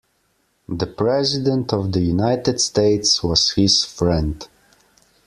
[0.67, 4.47] The President of the United States was his friend.